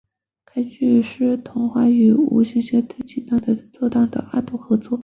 [0.45, 4.99] 该剧是桐华与吴锦源这对经典制作档的二度合作。